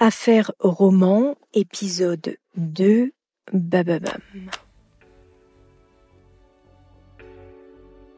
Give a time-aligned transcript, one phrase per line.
[0.00, 3.10] Affaire roman, épisode 2,
[3.52, 4.20] Bababam.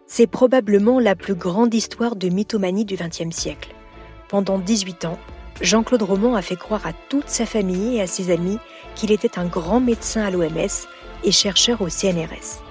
[0.06, 3.74] C'est probablement la plus grande histoire de mythomanie du XXe siècle.
[4.28, 5.18] Pendant 18 ans,
[5.62, 8.58] Jean-Claude Roman a fait croire à toute sa famille et à ses amis
[8.94, 10.86] qu'il était un grand médecin à l'OMS
[11.24, 12.62] et chercheur au CNRS.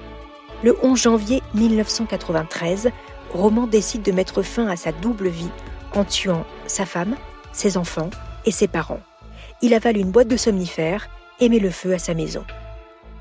[0.63, 2.91] Le 11 janvier 1993,
[3.33, 5.49] Roman décide de mettre fin à sa double vie
[5.95, 7.15] en tuant sa femme,
[7.53, 8.11] ses enfants
[8.45, 9.01] et ses parents.
[9.61, 11.09] Il avale une boîte de somnifères
[11.39, 12.43] et met le feu à sa maison.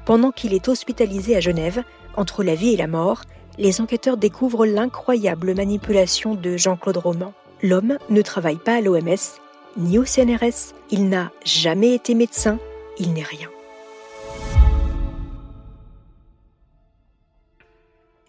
[0.05, 1.83] Pendant qu'il est hospitalisé à Genève,
[2.17, 3.23] entre la vie et la mort,
[3.59, 7.33] les enquêteurs découvrent l'incroyable manipulation de Jean-Claude Roman.
[7.63, 9.41] L'homme ne travaille pas à l'OMS,
[9.77, 12.59] ni au CNRS, il n'a jamais été médecin,
[12.99, 13.49] il n'est rien.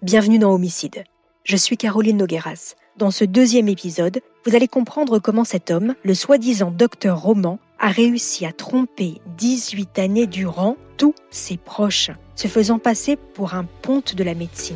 [0.02, 1.04] Bienvenue dans Homicide.
[1.44, 2.76] Je suis Caroline Nogueras.
[3.00, 7.88] Dans ce deuxième épisode, vous allez comprendre comment cet homme, le soi-disant docteur Roman, a
[7.88, 14.16] réussi à tromper 18 années durant tous ses proches, se faisant passer pour un ponte
[14.16, 14.76] de la médecine.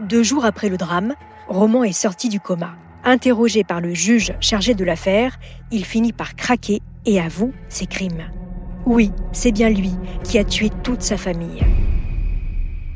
[0.00, 1.14] Deux jours après le drame,
[1.48, 2.74] Roman est sorti du coma.
[3.04, 5.38] Interrogé par le juge chargé de l'affaire,
[5.70, 8.24] il finit par craquer et avoue ses crimes.
[8.86, 9.92] Oui, c'est bien lui
[10.24, 11.62] qui a tué toute sa famille.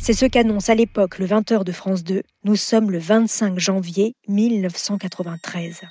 [0.04, 2.24] C'est ce qu'annonce à l'époque le 20h de France 2.
[2.42, 5.82] Nous sommes le 25 janvier 1993.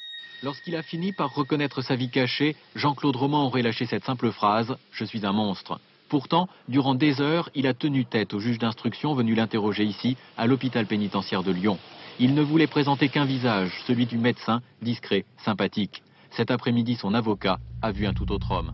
[0.43, 4.71] Lorsqu'il a fini par reconnaître sa vie cachée, Jean-Claude Roman aurait lâché cette simple phrase⁇
[4.91, 5.75] Je suis un monstre⁇
[6.09, 10.45] Pourtant, durant des heures, il a tenu tête au juge d'instruction venu l'interroger ici, à
[10.45, 11.79] l'hôpital pénitentiaire de Lyon.
[12.19, 16.03] Il ne voulait présenter qu'un visage, celui du médecin, discret, sympathique.
[16.31, 18.73] Cet après-midi, son avocat a vu un tout autre homme.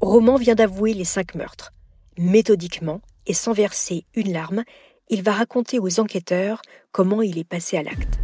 [0.00, 1.70] Roman vient d'avouer les cinq meurtres.
[2.16, 4.64] Méthodiquement et sans verser une larme,
[5.10, 8.18] il va raconter aux enquêteurs comment il est passé à l'acte.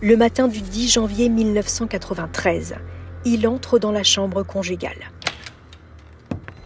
[0.00, 2.76] Le matin du 10 janvier 1993,
[3.24, 5.10] il entre dans la chambre conjugale.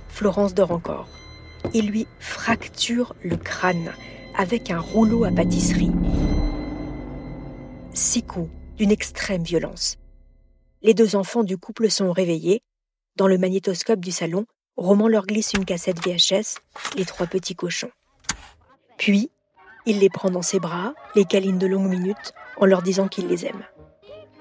[0.09, 1.09] Florence dort encore.
[1.73, 3.93] Il lui fracture le crâne
[4.37, 5.93] avec un rouleau à pâtisserie.
[7.95, 9.97] Six coups d'une extrême violence.
[10.83, 12.63] Les deux enfants du couple sont réveillés.
[13.17, 14.47] Dans le magnétoscope du salon,
[14.77, 16.59] Roman leur glisse une cassette VHS,
[16.97, 17.91] Les Trois Petits Cochons.
[18.97, 19.31] Puis,
[19.85, 23.27] il les prend dans ses bras, les câline de longues minutes, en leur disant qu'il
[23.27, 23.65] les aime.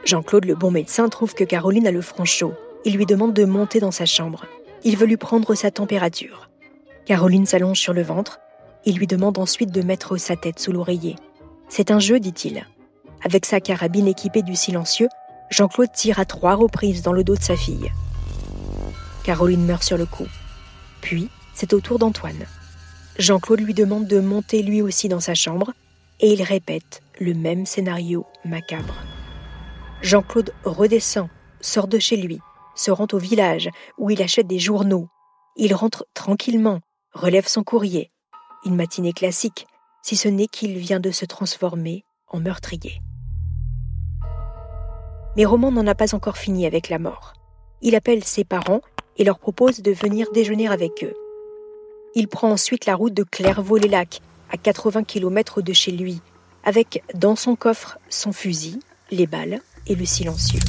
[0.06, 2.54] Jean-Claude, le bon médecin, trouve que Caroline a le front chaud.
[2.86, 4.46] Il lui demande de monter dans sa chambre.
[4.84, 6.50] Il veut lui prendre sa température.
[7.06, 8.40] Caroline s'allonge sur le ventre.
[8.86, 11.18] Il lui demande ensuite de mettre sa tête sous l'oreiller.
[11.68, 12.66] C'est un jeu, dit-il.
[13.24, 15.10] Avec sa carabine équipée du silencieux,
[15.50, 17.92] Jean-Claude tire à trois reprises dans le dos de sa fille.
[19.24, 20.28] Caroline meurt sur le coup.
[21.02, 22.46] Puis, c'est au tour d'Antoine.
[23.20, 25.74] Jean-Claude lui demande de monter lui aussi dans sa chambre
[26.20, 28.96] et il répète le même scénario macabre.
[30.02, 31.28] Jean-Claude redescend,
[31.60, 32.40] sort de chez lui,
[32.76, 35.08] se rend au village où il achète des journaux.
[35.56, 36.80] Il rentre tranquillement,
[37.14, 38.12] relève son courrier.
[38.66, 39.68] Une matinée classique,
[40.02, 43.02] si ce n'est qu'il vient de se transformer en meurtrier.
[45.38, 47.34] Mais Roman n'en a pas encore fini avec la mort.
[47.82, 48.82] Il appelle ses parents
[49.18, 51.14] et leur propose de venir déjeuner avec eux.
[52.16, 56.22] Il prend ensuite la route de Clairvaux-les-Lacs, à 80 km de chez lui,
[56.64, 58.80] avec dans son coffre son fusil,
[59.10, 60.60] les balles et le silencieux.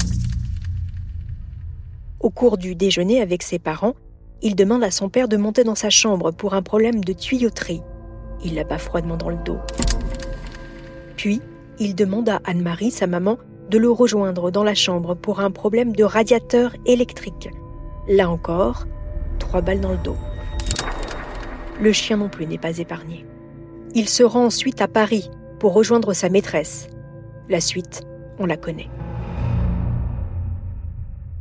[2.21, 3.95] Au cours du déjeuner avec ses parents,
[4.43, 7.83] il demande à son père de monter dans sa chambre pour un problème de tuyauterie.
[8.45, 9.59] Il la bat froidement dans le dos.
[11.17, 11.41] Puis,
[11.79, 13.39] il demande à Anne-Marie, sa maman,
[13.71, 17.49] de le rejoindre dans la chambre pour un problème de radiateur électrique.
[18.09, 18.87] Là encore,
[19.39, 20.17] trois balles dans le dos.
[21.81, 23.25] le chien non plus n'est pas épargné.
[23.95, 26.89] Il se rend ensuite à Paris pour rejoindre sa maîtresse.
[27.49, 28.03] La suite,
[28.39, 28.89] on la connaît.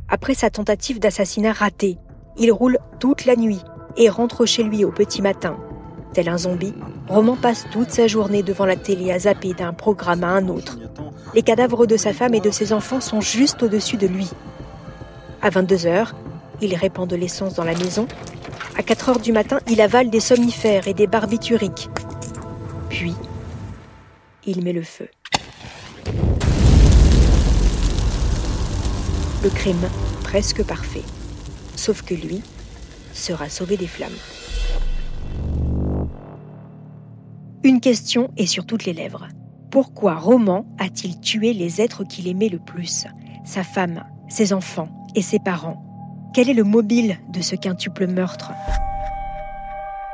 [0.08, 1.98] Après sa tentative d'assassinat ratée,
[2.36, 3.62] il roule toute la nuit
[3.96, 5.56] et rentre chez lui au petit matin.
[6.12, 6.74] Tel un zombie,
[7.08, 10.78] Roman passe toute sa journée devant la télé à zapper d'un programme à un autre.
[11.34, 14.30] Les cadavres de sa femme et de ses enfants sont juste au-dessus de lui.
[15.40, 16.14] À 22 heures,
[16.62, 18.06] il répand de l'essence dans la maison.
[18.76, 21.90] À 4 heures du matin, il avale des somnifères et des barbituriques.
[22.88, 23.14] Puis,
[24.46, 25.08] il met le feu.
[29.42, 29.88] Le crime
[30.22, 31.02] presque parfait.
[31.74, 32.42] Sauf que lui
[33.12, 34.10] sera sauvé des flammes.
[37.64, 39.28] Une question est sur toutes les lèvres.
[39.70, 43.06] Pourquoi Roman a-t-il tué les êtres qu'il aimait le plus?
[43.44, 45.91] Sa femme, ses enfants et ses parents?
[46.34, 48.52] Quel est le mobile de ce quintuple meurtre?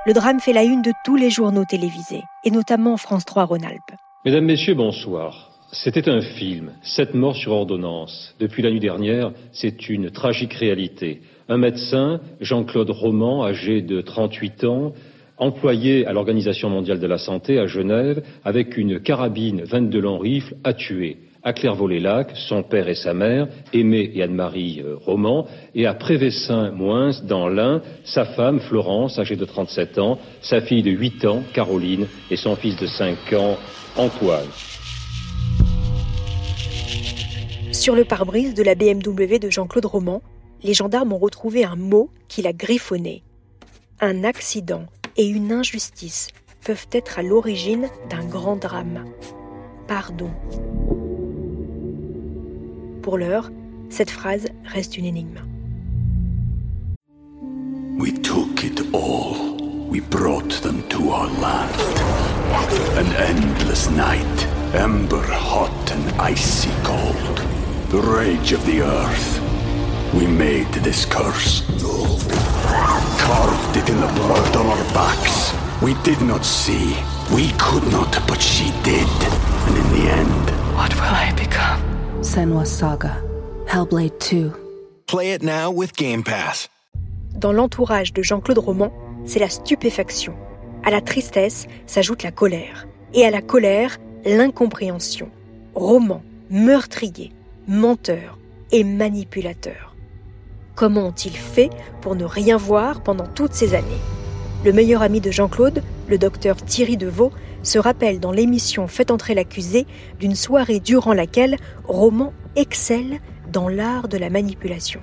[0.05, 3.95] Le drame fait la une de tous les journaux télévisés, et notamment France 3 Rhône-Alpes.
[4.25, 5.53] Mesdames, Messieurs, bonsoir.
[5.71, 8.35] C'était un film, Sept morts sur ordonnance.
[8.41, 11.23] Depuis la nuit dernière, c'est une tragique réalité.
[11.49, 14.95] Un médecin, Jean-Claude Roman, âgé de 38 ans,
[15.37, 20.57] employé à l'Organisation mondiale de la santé à Genève, avec une carabine 22 longs rifles,
[20.65, 25.87] a tué à Clairvaux-les-Lacs, son père et sa mère, Aimé et Anne-Marie euh, Roman, et
[25.87, 31.25] à Prévessin-Moins, dans l'Ain, sa femme, Florence, âgée de 37 ans, sa fille de 8
[31.27, 33.57] ans, Caroline, et son fils de 5 ans,
[33.97, 34.49] Antoine.
[37.73, 40.23] Sur le pare-brise de la BMW de Jean-Claude Roman,
[40.63, 43.23] les gendarmes ont retrouvé un mot qu'il a griffonné.
[44.01, 44.87] Un accident
[45.17, 46.29] et une injustice
[46.65, 49.05] peuvent être à l'origine d'un grand drame.
[49.87, 50.31] Pardon.
[53.09, 53.51] Pour l'heure,
[53.89, 55.39] cette phrase reste une énigme.
[57.99, 59.57] We took it all.
[59.89, 61.75] We brought them to our land.
[62.99, 67.41] An endless night, ember hot and icy cold.
[67.89, 69.41] The rage of the earth.
[70.13, 71.63] We made this curse.
[73.17, 75.55] Carved it in the blood on our backs.
[75.81, 76.95] We did not see.
[77.35, 79.09] We could not, but she did.
[79.67, 81.98] And in the end, what will I become?
[82.21, 83.23] Senwa Saga,
[83.67, 84.53] Hellblade 2.
[85.07, 86.69] Play it now with Game Pass.
[87.37, 88.93] Dans l'entourage de Jean-Claude Roman,
[89.25, 90.35] c'est la stupéfaction.
[90.85, 92.89] À la tristesse s'ajoute la colère.
[93.15, 95.31] Et à la colère, l'incompréhension.
[95.77, 97.33] Roman, meurtrier,
[97.69, 98.37] menteur
[98.73, 99.95] et manipulateur.
[100.75, 101.71] Comment ont-ils fait
[102.01, 103.87] pour ne rien voir pendant toutes ces années?
[104.65, 107.31] Le meilleur ami de Jean-Claude, le docteur Thierry Deveau,
[107.63, 109.87] se rappelle dans l'émission Faites entrer l'accusé
[110.19, 113.21] d'une soirée durant laquelle Roman excelle
[113.53, 115.01] dans l'art de la manipulation.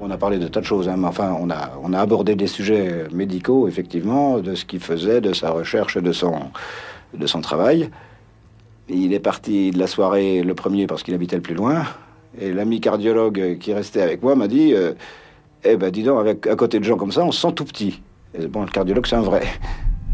[0.00, 3.68] On a parlé de tas de choses, hein, enfin, on a, abordé des sujets médicaux,
[3.68, 6.34] effectivement, de ce qu'il faisait, de sa recherche, de son,
[7.12, 7.90] de son travail.
[8.88, 11.84] Il est parti de la soirée le premier parce qu'il habitait le plus loin.
[12.40, 14.94] Et l'ami cardiologue qui restait avec moi m'a dit euh,
[15.64, 18.00] Eh ben, dis donc, à côté de gens comme ça, on se sent tout petit.
[18.38, 19.42] Et bon, le cardiologue, c'est un vrai.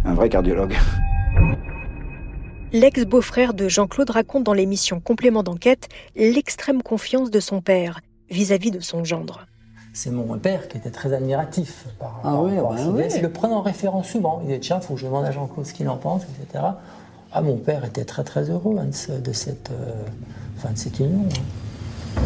[0.05, 0.77] Un vrai cardiologue.
[2.73, 8.81] L'ex-beau-frère de Jean-Claude raconte dans l'émission Complément d'enquête l'extrême confiance de son père vis-à-vis de
[8.81, 9.47] son gendre.
[9.93, 13.05] C'est mon père qui était très admiratif par, ah oui, bah oui.
[13.17, 14.41] Il le prenait en référence souvent.
[14.43, 16.65] Il disait tiens, il faut que je demande à Jean-Claude ce qu'il en pense, etc.
[17.33, 21.25] Ah, mon père était très très heureux hein, de, cette, euh, de cette union.
[21.25, 22.21] Hein.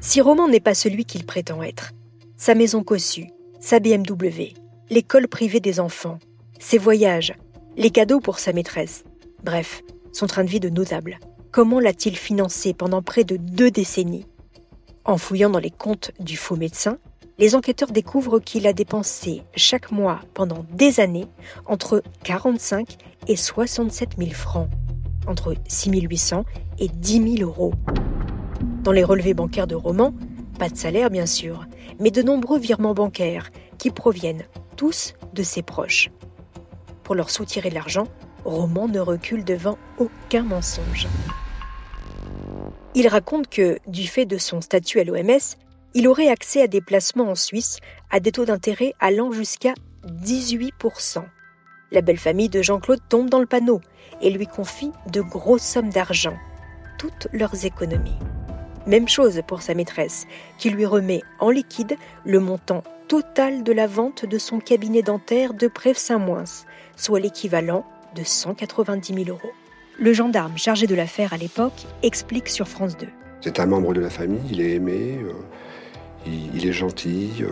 [0.00, 1.92] Si Roman n'est pas celui qu'il prétend être,
[2.36, 3.28] sa maison cossue,
[3.60, 4.54] sa BMW,
[4.88, 6.18] l'école privée des enfants,
[6.60, 7.34] ses voyages,
[7.76, 9.02] les cadeaux pour sa maîtresse,
[9.42, 11.18] bref, son train de vie de notable,
[11.50, 14.26] comment l'a-t-il financé pendant près de deux décennies?
[15.04, 16.98] En fouillant dans les comptes du faux médecin,
[17.38, 21.26] les enquêteurs découvrent qu'il a dépensé chaque mois pendant des années
[21.64, 24.68] entre 45 et 67 000 francs,
[25.26, 26.44] entre 6 800
[26.78, 27.72] et 10 000 euros.
[28.84, 30.12] Dans les relevés bancaires de Roman,
[30.58, 31.66] pas de salaire bien sûr,
[31.98, 34.44] mais de nombreux virements bancaires qui proviennent
[34.76, 36.10] tous de ses proches.
[37.10, 38.06] Pour leur soutirer l'argent,
[38.44, 41.08] Roman ne recule devant aucun mensonge.
[42.94, 45.56] Il raconte que, du fait de son statut à l'OMS,
[45.94, 47.80] il aurait accès à des placements en Suisse
[48.12, 49.74] à des taux d'intérêt allant jusqu'à
[50.06, 51.24] 18%.
[51.90, 53.80] La belle famille de Jean-Claude tombe dans le panneau
[54.20, 56.38] et lui confie de grosses sommes d'argent,
[56.96, 58.20] toutes leurs économies.
[58.86, 63.88] Même chose pour sa maîtresse, qui lui remet en liquide le montant total de la
[63.88, 66.44] vente de son cabinet dentaire de Prèves-Saint-Moins,
[66.94, 69.50] soit l'équivalent de 190 000 euros.
[69.98, 73.08] Le gendarme chargé de l'affaire à l'époque explique sur France 2.
[73.40, 75.32] C'est un membre de la famille, il est aimé, euh,
[76.24, 77.48] il, est gentil, euh,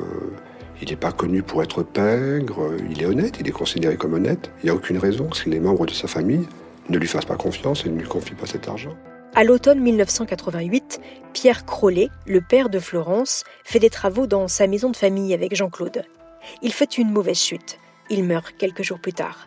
[0.81, 4.53] Il n'est pas connu pour être pingre, il est honnête, il est considéré comme honnête.
[4.63, 6.47] Il n'y a aucune raison que les membres de sa famille
[6.89, 8.95] ne lui fassent pas confiance et ne lui confient pas cet argent.
[9.39, 11.01] À l'automne 1988,
[11.33, 15.55] Pierre Crollet, le père de Florence, fait des travaux dans sa maison de famille avec
[15.55, 16.03] Jean-Claude.
[16.61, 17.79] Il fait une mauvaise chute.
[18.11, 19.47] Il meurt quelques jours plus tard.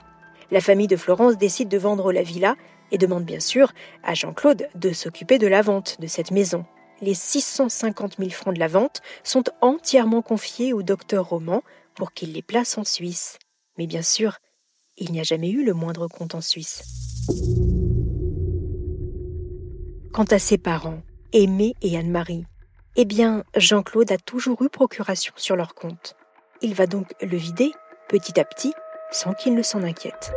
[0.50, 2.56] La famille de Florence décide de vendre la villa
[2.92, 6.64] et demande bien sûr à Jean-Claude de s'occuper de la vente de cette maison.
[7.02, 11.64] Les 650 000 francs de la vente sont entièrement confiés au docteur Roman
[11.96, 13.40] pour qu'il les place en Suisse.
[13.78, 14.38] Mais bien sûr,
[14.96, 16.82] il n'y a jamais eu le moindre compte en Suisse.
[20.14, 21.02] Quant à ses parents,
[21.32, 22.46] Aimé et Anne-Marie,
[22.98, 26.18] eh bien, Jean-Claude a toujours eu procuration sur leur compte.
[26.62, 27.72] Il va donc le vider
[28.10, 28.74] petit à petit
[29.10, 30.34] sans qu'il ne s'en inquiète.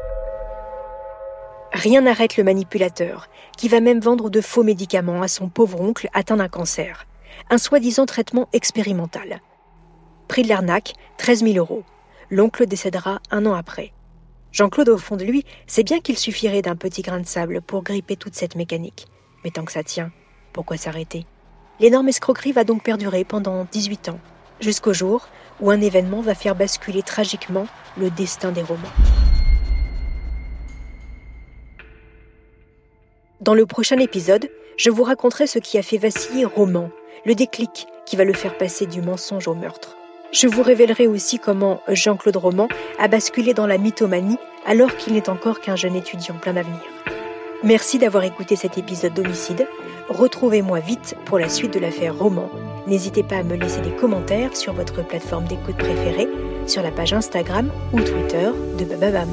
[1.72, 3.28] Rien n'arrête le manipulateur,
[3.58, 7.04] qui va même vendre de faux médicaments à son pauvre oncle atteint d'un cancer.
[7.50, 9.40] Un soi-disant traitement expérimental.
[10.28, 11.82] Prix de l'arnaque, 13 000 euros.
[12.30, 13.92] L'oncle décédera un an après.
[14.52, 17.82] Jean-Claude, au fond de lui, sait bien qu'il suffirait d'un petit grain de sable pour
[17.82, 19.08] gripper toute cette mécanique.
[19.44, 20.10] Mais tant que ça tient,
[20.52, 21.26] pourquoi s'arrêter?
[21.78, 24.18] L'énorme escroquerie va donc perdurer pendant 18 ans,
[24.60, 25.28] jusqu'au jour
[25.60, 27.66] où un événement va faire basculer tragiquement
[27.98, 28.82] le destin des romans.
[33.40, 34.48] Dans le prochain épisode,
[34.78, 36.88] je vous raconterai ce qui a fait vaciller Roman,
[37.26, 39.96] le déclic qui va le faire passer du mensonge au meurtre.
[40.32, 45.28] Je vous révélerai aussi comment Jean-Claude Roman a basculé dans la mythomanie alors qu'il n'est
[45.28, 46.93] encore qu'un jeune étudiant plein d'avenir.
[47.64, 49.66] Merci d'avoir écouté cet épisode d'Homicide.
[50.10, 52.50] Retrouvez-moi vite pour la suite de l'affaire Roman.
[52.86, 56.28] N'hésitez pas à me laisser des commentaires sur votre plateforme d'écoute préférée,
[56.66, 59.30] sur la page Instagram ou Twitter de Bababam.